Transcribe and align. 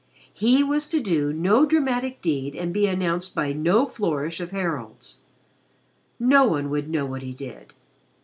He 0.33 0.63
was 0.63 0.87
to 0.87 0.99
do 0.99 1.31
no 1.31 1.63
dramatic 1.63 2.23
deed 2.23 2.55
and 2.55 2.73
be 2.73 2.87
announced 2.87 3.35
by 3.35 3.53
no 3.53 3.85
flourish 3.85 4.39
of 4.39 4.49
heralds. 4.49 5.17
No 6.19 6.43
one 6.47 6.71
would 6.71 6.89
know 6.89 7.05
what 7.05 7.21
he 7.21 7.33
did. 7.33 7.71